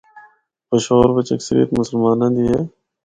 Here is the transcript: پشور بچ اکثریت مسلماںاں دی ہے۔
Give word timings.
پشور 0.69 1.07
بچ 1.15 1.27
اکثریت 1.35 1.69
مسلماںاں 1.79 2.31
دی 2.35 2.45
ہے۔ 2.51 2.61